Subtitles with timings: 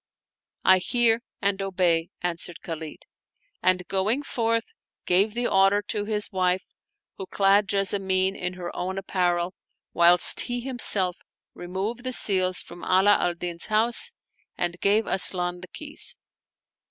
[0.73, 3.03] "I hear and obey," answered Khalid;
[3.61, 4.65] and, going forth,
[5.05, 6.65] gave the order to his wife
[7.19, 9.53] who clad Jessamine in her own apparel,
[9.93, 11.17] whilst he himself
[11.53, 14.09] removed the seals from Ala al Din's house
[14.57, 16.15] and gave Asian the keys.